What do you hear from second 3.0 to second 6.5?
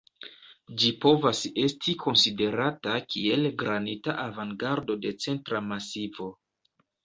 kiel granita avangardo de Centra Masivo.